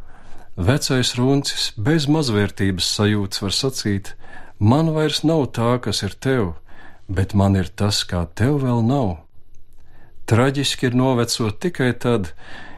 vecais 0.59 1.13
runcis 1.15 1.69
bez 1.79 2.09
mazvērtības 2.11 2.89
sajūtas 2.97 3.39
var 3.39 3.55
sacīt: 3.55 4.11
Man 4.59 4.91
vairs 4.97 5.21
nav 5.23 5.45
tā, 5.55 5.77
kas 5.79 6.03
ir 6.03 6.17
tev, 6.19 6.49
bet 7.07 7.37
man 7.39 7.55
ir 7.55 7.71
tas, 7.71 8.01
kā 8.03 8.25
tev 8.35 8.59
vēl 8.65 8.83
nav. 8.83 9.15
Traģiski 10.27 10.89
ir 10.89 10.99
novecot 10.99 11.55
tikai 11.63 11.93
tad, 11.93 12.33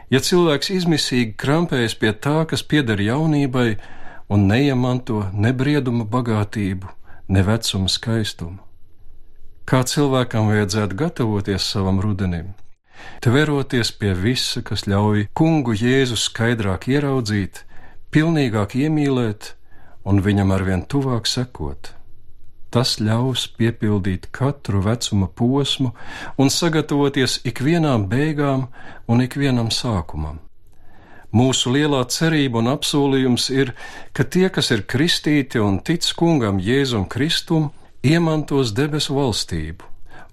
ja 0.06 0.22
cilvēks 0.22 0.70
izmisīgi 0.70 1.34
krampējas 1.34 1.98
pie 1.98 2.14
tā, 2.14 2.46
kas 2.46 2.62
pieder 2.62 3.02
jaunībai, 3.02 3.74
un 4.30 4.46
neiemanto 4.46 5.26
ne 5.34 5.50
brieduma 5.50 6.06
bagātību, 6.06 6.94
ne 7.26 7.46
vecuma 7.50 7.90
skaistumu. 7.90 8.67
Kā 9.68 9.82
cilvēkam 9.84 10.46
vajadzētu 10.48 10.96
gatavoties 10.96 11.66
savam 11.74 11.98
rudenim? 12.00 12.54
Tveroties 13.20 13.90
pie 14.00 14.14
visa, 14.16 14.62
kas 14.64 14.86
ļauj 14.88 15.26
kungu 15.36 15.74
Jēzu 15.76 16.16
skaidrāk 16.16 16.86
ieraudzīt, 16.88 17.66
pilnīgāk 18.08 18.78
iemīlēt 18.80 19.50
un 20.08 20.22
viņam 20.24 20.54
arvien 20.56 20.86
tuvāk 20.88 21.28
sekot. 21.28 21.92
Tas 22.72 22.96
ļaus 22.96 23.44
piepildīt 23.60 24.30
katru 24.32 24.80
vecuma 24.88 25.28
posmu 25.28 25.92
un 26.40 26.48
sagatavoties 26.48 27.42
ikvienām 27.52 28.08
beigām 28.08 28.70
un 29.04 29.24
ikvienam 29.24 29.68
sākumam. 29.68 30.40
Mūsu 31.28 31.74
lielā 31.76 32.06
cerība 32.08 32.62
un 32.62 32.72
apsolījums 32.72 33.50
ir, 33.52 33.74
ka 34.16 34.24
tie, 34.24 34.48
kas 34.48 34.72
ir 34.72 34.88
kristīti 34.88 35.60
un 35.60 35.82
tic 35.84 36.08
kungam 36.16 36.56
Jēzum 36.56 37.04
Kristum, 37.04 37.68
iemantos 38.02 38.74
debesu 38.74 39.16
valstību. 39.18 39.84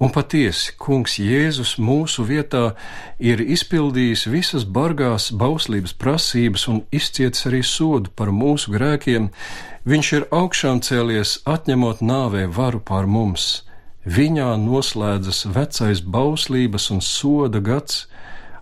Un 0.03 0.11
patiesi, 0.11 0.73
Kungs 0.75 1.13
Jēzus 1.23 1.77
mūsu 1.79 2.25
vietā 2.27 2.73
ir 3.19 3.39
izpildījis 3.39 4.25
visas 4.27 4.65
bargās 4.67 5.29
bauslības 5.31 5.93
prasības 5.95 6.67
un 6.67 6.81
izcietis 6.91 7.47
arī 7.47 7.61
sodu 7.63 8.11
par 8.11 8.33
mūsu 8.35 8.75
grēkiem, 8.75 9.29
Viņš 9.85 10.07
ir 10.17 10.23
augšām 10.33 10.79
cēlies, 10.81 11.31
atņemot 11.45 11.99
nāvē 12.01 12.47
varu 12.49 12.79
pār 12.81 13.05
mums. 13.05 13.61
Viņā 14.01 14.47
noslēdzas 14.57 15.43
vecais 15.53 16.01
bauslības 16.01 16.89
un 16.89 17.03
soda 17.05 17.61
gads, 17.61 18.07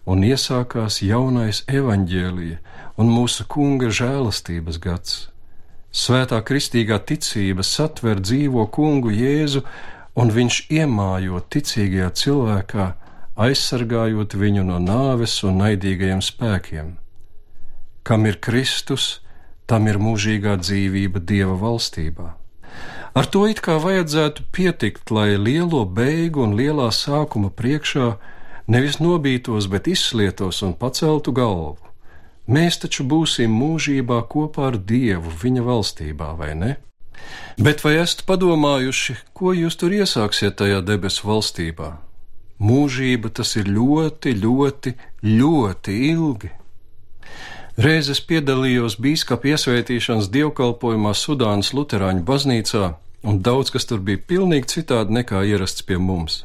un 0.03 0.27
iesākās 0.27 0.99
jaunais 0.99 1.63
evaņģēlija 1.71 2.59
un 2.99 3.15
mūsu 3.15 3.47
kunga 3.47 3.87
žēlastības 3.87 4.83
gads. 4.83 5.15
Svētā 5.93 6.39
kristīgā 6.41 6.97
ticība 7.05 7.61
satver 7.61 8.17
dzīvo 8.17 8.65
kungu 8.73 9.11
Jēzu, 9.13 9.61
un 10.17 10.31
viņš 10.33 10.55
iemājo 10.73 11.41
ticīgajā 11.53 12.09
cilvēkā, 12.17 12.87
aizsargājot 13.37 14.33
viņu 14.33 14.65
no 14.65 14.79
nāves 14.81 15.35
un 15.45 15.61
naidīgajiem 15.61 16.25
spēkiem. 16.25 16.95
Kam 18.01 18.25
ir 18.25 18.41
Kristus, 18.41 19.21
tam 19.69 19.85
ir 19.87 20.01
mūžīgā 20.01 20.57
dzīvība 20.65 21.21
Dieva 21.21 21.59
valstībā. 21.61 22.33
Ar 23.13 23.29
to 23.29 23.45
it 23.45 23.61
kā 23.61 23.77
vajadzētu 23.77 24.49
pietikt, 24.49 25.13
lai 25.13 25.37
lielo 25.37 25.85
beigu 25.85 26.41
un 26.47 26.57
lielā 26.57 26.89
sākuma 26.89 27.53
priekšā 27.53 28.15
nevis 28.65 28.97
nobītos, 28.97 29.69
bet 29.69 29.85
izslietos 29.93 30.65
un 30.65 30.73
paceltu 30.73 31.37
galvu. 31.37 31.92
Mēs 32.47 32.81
taču 32.83 33.05
būsim 33.07 33.53
mūžībā 33.55 34.17
kopā 34.27 34.73
ar 34.73 34.77
Dievu 34.77 35.31
viņa 35.43 35.61
valstībā, 35.63 36.33
vai 36.35 36.51
ne? 36.59 36.71
Bet 37.55 37.83
vai 37.85 37.95
esat 38.01 38.25
padomājuši, 38.27 39.15
ko 39.31 39.53
jūs 39.55 39.77
tur 39.79 39.93
iesāksiet 39.95 40.57
tajā 40.59 40.81
debesu 40.83 41.27
valstībā? 41.29 41.93
Mūžība 42.59 43.31
tas 43.31 43.55
ir 43.55 43.71
ļoti, 43.71 44.35
ļoti, 44.43 44.93
ļoti 45.23 45.95
ilgi. 46.09 46.51
Reiz 47.79 48.09
es 48.11 48.19
piedalījos 48.21 48.99
biskupa 49.01 49.55
iesvētīšanas 49.55 50.27
dievkalpojumā 50.29 51.15
Sudānas 51.17 51.71
Lutāņu 51.73 52.21
baznīcā, 52.27 52.93
un 53.23 53.39
daudz 53.39 53.71
kas 53.73 53.87
tur 53.89 54.03
bija 54.03 54.19
pilnīgi 54.19 54.69
citādi 54.75 55.15
nekā 55.15 55.41
ierasts 55.47 55.81
pie 55.87 55.97
mums. 55.97 56.43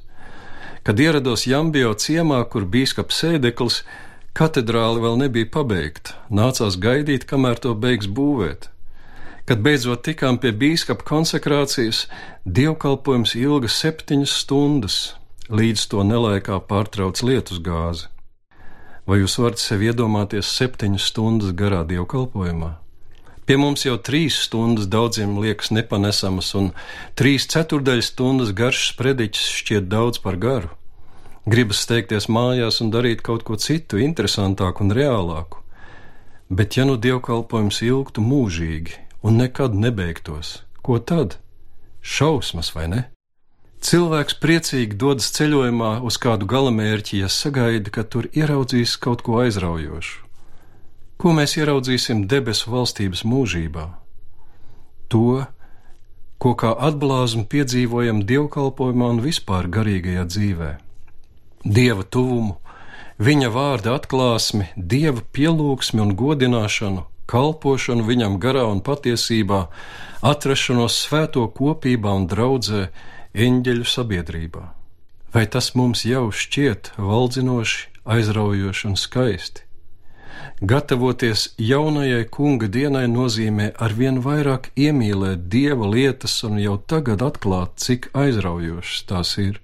Kad 0.86 1.00
ierados 1.02 1.44
Jambio 1.44 1.90
ciemā, 1.92 2.38
kur 2.48 2.64
biskupa 2.64 3.12
sēdeklis, 3.12 3.82
katedrāle 4.38 5.02
vēl 5.02 5.16
nebija 5.18 5.48
pabeigta, 5.50 6.14
nācās 6.30 6.78
gaidīt, 6.78 7.26
kamēr 7.26 7.58
to 7.64 7.74
beigs 7.74 8.06
būvēt. 8.06 8.68
Kad 9.48 9.62
beidzot 9.64 10.04
tikām 10.06 10.36
pie 10.38 10.52
biskupa 10.52 11.06
konsekrācijas, 11.08 12.04
dievkalpojums 12.44 13.32
ilga 13.40 13.70
septiņas 13.72 14.34
stundas, 14.44 14.98
līdz 15.48 15.86
to 15.90 16.04
nelaikā 16.04 16.60
pārtrauc 16.68 17.22
lietus 17.24 17.62
gāzi. 17.64 18.06
Vai 19.08 19.22
jūs 19.22 19.38
varat 19.40 19.58
sev 19.62 19.82
iedomāties 19.88 20.50
septiņas 20.52 21.08
stundas 21.10 21.54
garā 21.56 21.80
dievkalpojumā? 21.88 22.74
Pie 23.48 23.56
mums 23.56 23.86
jau 23.86 23.96
trīs 24.04 24.36
stundas 24.44 24.90
daudziem 24.92 25.38
liekas 25.40 25.72
nepanesamas, 25.72 26.52
un 26.60 26.74
trīs 27.16 27.48
ceturdaļas 27.48 28.12
stundas 28.12 28.52
garš 28.52 28.90
sprediķis 28.92 29.46
šķiet 29.62 29.88
daudz 29.88 30.20
par 30.20 30.36
garu. 30.36 30.68
Gribas 31.48 31.78
steigties 31.80 32.26
mājās 32.28 32.82
un 32.84 32.90
darīt 32.92 33.22
kaut 33.24 33.44
ko 33.48 33.56
citu, 33.56 33.96
interesantāku 34.04 34.84
un 34.84 34.92
reālāku. 34.92 35.62
Bet, 36.52 36.76
ja 36.76 36.84
nu 36.84 36.96
dievkalpojums 37.00 37.78
ilgtu 37.86 38.20
mūžīgi 38.24 38.98
un 39.24 39.38
nekad 39.40 39.76
nebeigtos, 39.76 40.58
ko 40.84 40.98
tad? 41.00 41.38
Šausmas 42.04 42.74
vai 42.74 42.88
ne? 42.92 43.00
Cilvēks 43.80 44.36
priecīgi 44.42 44.98
dodas 45.00 45.30
ceļojumā 45.36 45.92
uz 46.04 46.18
kādu 46.20 46.48
galamērķi, 46.50 47.22
ja 47.22 47.30
sagaida, 47.32 47.92
ka 47.94 48.04
tur 48.04 48.28
ieraudzīs 48.34 48.96
kaut 49.00 49.22
ko 49.24 49.38
aizraujošu. 49.44 50.26
Ko 51.18 51.32
mēs 51.34 51.56
ieraudzīsim 51.56 52.26
debesu 52.30 52.74
valstības 52.74 53.24
mūžībā? 53.24 53.86
To, 55.08 55.46
ko 56.42 56.52
kā 56.58 56.74
atblāzmu 56.90 57.46
piedzīvojam 57.50 58.20
dievkalpojumā 58.28 59.08
un 59.14 59.24
vispār 59.24 59.70
garīgajā 59.72 60.26
dzīvē. 60.28 60.70
Dieva 61.64 62.04
tuvumu, 62.06 62.56
viņa 63.18 63.50
vārda 63.50 63.96
atklāsmi, 63.98 64.68
dieva 64.76 65.24
pielūgsmi 65.34 66.02
un 66.04 66.14
godināšanu, 66.18 67.04
kalpošanu 67.26 68.06
viņam 68.06 68.38
garā 68.42 68.64
un 68.70 68.80
patiesībā, 68.84 69.66
atrašanos 70.22 70.96
svēto 71.04 71.44
kopībā 71.50 72.14
un 72.14 72.26
draudzē, 72.30 72.88
eņģeļu 73.34 73.86
sabiedrībā. 73.86 74.64
Vai 75.34 75.46
tas 75.46 75.74
mums 75.76 76.06
jau 76.08 76.30
šķiet 76.32 76.94
valdzinoši, 76.96 77.88
aizraujoši 78.08 78.86
un 78.88 78.96
skaisti? 78.96 79.64
Gatavoties 80.58 81.52
jaunajai 81.58 82.24
kunga 82.34 82.66
dienai 82.66 83.04
nozīmē 83.10 83.68
arvien 83.78 84.18
vairāk 84.24 84.70
iemīlēt 84.74 85.46
dieva 85.52 85.86
lietas 85.90 86.40
un 86.48 86.58
jau 86.58 86.78
tagad 86.78 87.22
atklāt, 87.22 87.76
cik 87.78 88.10
aizraujošas 88.14 89.04
tās 89.10 89.36
ir. 89.42 89.60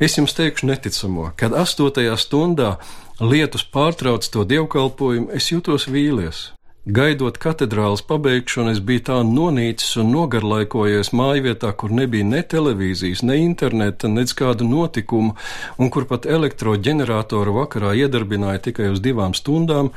Es 0.00 0.18
jums 0.18 0.34
teikšu 0.36 0.68
neticamo, 0.70 1.30
kad 1.36 1.54
astotajā 1.56 2.16
stundā 2.20 2.76
lietus 3.20 3.64
pārtrauc 3.72 4.26
to 4.32 4.44
dievkalpojumu, 4.44 5.32
es 5.36 5.48
jūtos 5.52 5.88
vīlies. 5.88 6.50
Gaidot 6.86 7.40
katedrāles 7.42 8.04
pabeigšanu, 8.06 8.70
es 8.76 8.78
biju 8.78 9.02
tā 9.08 9.16
nonīcis 9.26 9.96
un 10.02 10.12
nogarlaikojies 10.14 11.10
mājvietā, 11.18 11.72
kur 11.74 11.90
nebija 11.90 12.28
ne 12.28 12.44
televīzijas, 12.46 13.24
ne 13.26 13.40
interneta, 13.42 14.06
nec 14.06 14.30
kādu 14.38 14.68
notikumu, 14.68 15.34
un 15.82 15.90
kur 15.90 16.06
pat 16.06 16.28
elektroģeneratoru 16.30 17.56
vakarā 17.58 17.96
iedarbināja 18.04 18.68
tikai 18.68 18.92
uz 18.94 19.02
divām 19.02 19.34
stundām, 19.34 19.90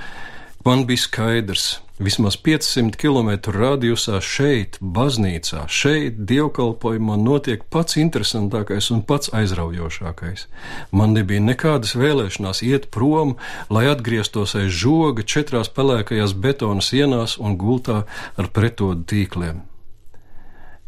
Man 0.66 0.82
bija 0.86 1.00
skaidrs, 1.00 1.80
vismaz 2.00 2.38
500 2.40 2.96
km 3.00 3.52
radiusā 3.54 4.20
šeit, 4.24 4.80
baznīcā, 4.82 5.66
šeit, 5.68 6.22
dievkalpojumā 6.30 7.18
notiek 7.20 7.66
pats 7.74 8.00
interesantākais 8.00 8.90
un 8.96 9.04
pats 9.06 9.32
aizraujošākais. 9.36 10.48
Man 10.96 11.16
nebija 11.18 11.44
nekādas 11.44 11.96
vēlēšanās 12.00 12.64
iet 12.66 12.90
prom, 12.96 13.36
lai 13.70 13.88
atgrieztos 13.92 14.56
aiz 14.60 14.72
žoga 14.84 15.24
četrās 15.24 15.72
pelēkajās 15.76 16.36
betona 16.36 16.86
sienās 16.86 17.38
un 17.38 17.60
gultā 17.60 18.06
ar 18.40 18.54
pretodu 18.56 19.06
tīkliem. 19.14 19.69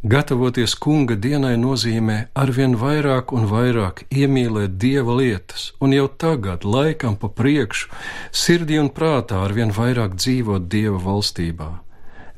Gatavoties 0.02 0.74
kunga 0.82 1.14
dienai 1.14 1.60
nozīmē 1.62 2.16
arvien 2.34 2.72
vairāk 2.74 3.30
un 3.38 3.44
vairāk 3.46 4.00
iemīlēt 4.10 4.80
dieva 4.82 5.14
lietas, 5.20 5.76
un 5.78 5.94
jau 5.94 6.08
tagad, 6.10 6.64
laikam 6.66 7.14
pa 7.22 7.30
priekšu, 7.30 7.92
sirdī 8.34 8.80
un 8.82 8.90
prātā 8.90 9.44
arvien 9.46 9.70
vairāk 9.70 10.16
dzīvot 10.18 10.66
dieva 10.74 10.98
valstībā, 11.06 11.70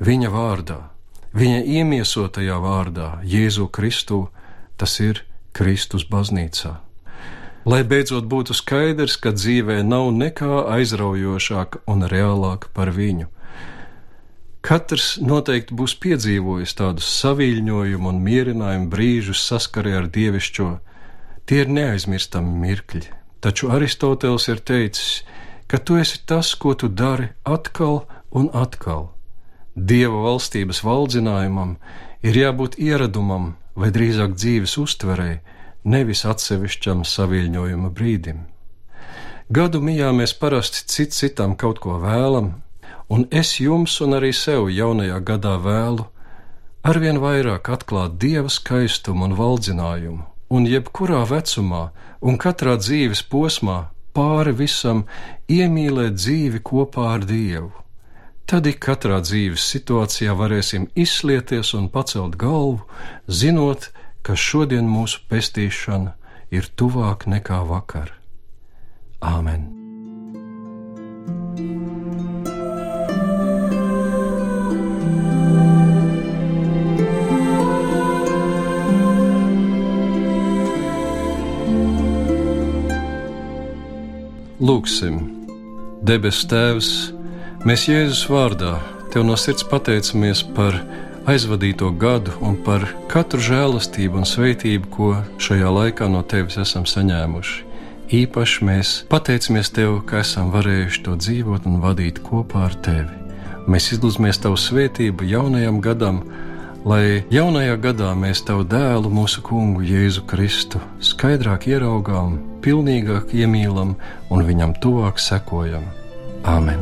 viņa 0.03 0.31
vārdā, 0.33 0.79
viņa 1.31 1.61
iemiesotajā 1.77 2.57
vārdā, 2.59 3.07
Jēzu 3.23 3.69
Kristu, 3.71 4.25
tas 4.75 4.99
ir 4.99 5.23
Kristus 5.55 6.03
baznīcā. 6.03 6.81
Lai 7.63 7.83
beidzot 7.87 8.27
būtu 8.27 8.59
skaidrs, 8.59 9.15
ka 9.15 9.31
dzīvē 9.31 9.85
nav 9.87 10.11
nekā 10.11 10.65
aizraujošāka 10.67 11.85
un 11.87 12.03
reālāka 12.11 12.75
par 12.75 12.91
viņu 12.91 13.31
Katrs 14.63 15.17
noteikti 15.19 15.75
būs 15.75 15.97
piedzīvojis 15.99 16.77
tādus 16.79 17.07
saviļņojumu 17.19 18.07
un 18.13 18.21
mierinājumu 18.23 18.87
brīžus 18.93 19.41
saskarē 19.43 19.97
ar 19.99 20.07
dievišķo. 20.07 20.67
Tie 21.43 21.59
ir 21.65 21.73
neaizmirstami 21.77 22.53
mirkļi, 22.61 23.03
taču 23.43 23.73
Aristoteles 23.75 24.47
ir 24.47 24.63
teicis, 24.63 25.25
ka 25.67 25.81
tu 25.83 25.99
esi 25.99 26.21
tas, 26.23 26.53
ko 26.55 26.77
tu 26.79 26.87
dari 26.87 27.27
atkal 27.43 28.05
un 28.31 28.47
atkal. 28.55 29.09
Dieva 29.75 30.23
valstības 30.29 30.79
valdzinājumam 30.87 31.75
ir 32.23 32.39
jābūt 32.45 32.79
ieradumam 32.79 33.57
vai 33.75 33.91
drīzāk 33.91 34.39
dzīves 34.39 34.79
uztverei, 34.79 35.41
nevis 35.83 36.23
atsevišķam 36.23 37.03
saviļņojuma 37.03 37.91
brīdim. 37.91 38.45
Gadu 39.51 39.83
mijā 39.83 40.15
mēs 40.15 40.31
parasti 40.39 40.87
cits 40.87 41.19
citam 41.19 41.59
kaut 41.59 41.83
ko 41.83 41.99
vēlam, 41.99 42.53
un 43.13 43.27
es 43.29 43.57
jums 43.61 43.99
un 44.05 44.17
arī 44.17 44.31
sev 44.33 44.69
jaunajā 44.73 45.19
gadā 45.29 45.53
vēlu 45.61 46.07
arvien 46.89 47.19
vairāk 47.23 47.69
atklāt 47.75 48.17
dieva 48.21 48.51
skaistumu 48.51 49.27
un 49.27 49.35
valdzinājumu, 49.39 50.23
un 50.55 50.65
jebkurā 50.67 51.23
vecumā 51.29 51.83
un 52.21 52.39
katrā 52.41 52.75
dzīves 52.79 53.23
posmā 53.31 53.77
pāri 54.17 54.53
visam 54.57 55.05
iemīlēt 55.51 56.17
dzīvi 56.19 56.63
kopā 56.69 57.13
ar 57.17 57.27
Dievu. 57.29 57.71
Tad 58.49 58.67
ik 58.67 58.81
katrā 58.83 59.21
dzīves 59.23 59.63
situācijā 59.73 60.33
varēsim 60.37 60.89
izslieties 60.99 61.73
un 61.77 61.87
pacelt 61.93 62.35
galvu, 62.39 62.83
zinot, 63.27 63.91
ka 64.23 64.35
šodien 64.35 64.89
mūsu 64.89 65.23
pestīšana 65.31 66.17
ir 66.51 66.67
tuvāk 66.75 67.25
nekā 67.31 67.63
vakar. 67.69 68.11
Āmen! 69.23 69.82
Lūksim, 84.63 85.17
debes 86.07 86.37
Tēvs, 86.47 86.89
mēs 87.67 87.81
Jēzus 87.89 88.21
vārdā 88.31 88.77
Tev 89.11 89.25
no 89.27 89.35
sirds 89.35 89.65
pateicamies 89.67 90.39
par 90.55 90.77
aizvadīto 91.27 91.89
gadu 91.99 92.31
un 92.39 92.55
par 92.63 92.85
katru 93.11 93.43
žēlastību 93.43 94.21
un 94.21 94.29
svētību, 94.29 94.87
ko 94.87 95.09
šajā 95.43 95.73
laikā 95.77 96.07
no 96.07 96.21
Tevis 96.23 96.55
esam 96.63 96.87
saņēmuši. 96.87 97.59
Īpaši 98.21 98.69
mēs 98.69 98.93
pateicamies 99.11 99.73
Tev, 99.75 99.97
ka 100.07 100.23
esam 100.23 100.53
varējuši 100.55 101.03
to 101.09 101.17
dzīvot 101.19 101.67
un 101.67 101.83
vadīt 101.83 102.23
kopā 102.23 102.63
ar 102.69 102.79
Tevi. 102.87 103.35
Mēs 103.67 103.91
izlūdzamies 103.97 104.39
Tavu 104.47 104.63
svētību 104.63 105.27
jaunajam 105.27 105.83
gadam, 105.83 106.23
lai 106.87 107.19
jaunajā 107.35 107.75
gadā 107.83 108.15
mēs 108.15 108.45
Tavu 108.47 108.63
dēlu, 108.63 109.11
mūsu 109.11 109.43
kungu 109.43 109.83
Jēzu 109.91 110.23
Kristu, 110.31 110.79
skaidrāk 111.03 111.67
ieraugām, 111.75 112.39
pilnīgāk 112.63 113.35
iemīlam 113.35 113.95
un 114.31 114.47
viņam 114.47 114.75
tuvāk 114.83 115.21
sekojam. 115.21 115.85
Āmen! 116.43 116.81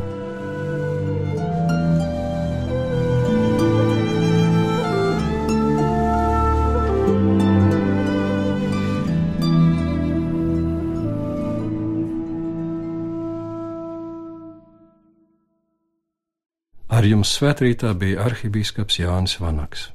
Ar 16.92 17.06
jums 17.08 17.32
svētrītā 17.34 17.96
bija 17.98 18.22
arhibīskaps 18.28 19.00
Jānis 19.00 19.40
Vanaks. 19.42 19.88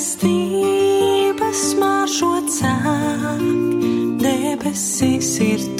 mīlestības 0.00 1.62
maršo 1.76 2.30
cāk, 2.48 3.42
debesis 4.22 5.38
ir 5.44 5.60
tu. 5.76 5.79